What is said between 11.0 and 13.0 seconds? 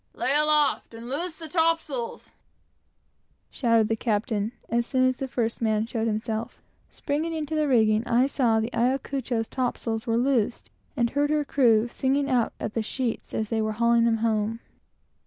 heard her crew singing out at the